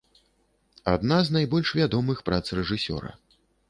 [0.93, 3.19] Адна з найбольш вядомых прац рэжысёра.